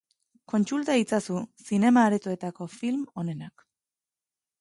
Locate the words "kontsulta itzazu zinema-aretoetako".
0.51-2.67